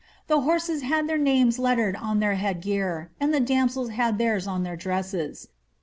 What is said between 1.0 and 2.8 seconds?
their names lettered on their head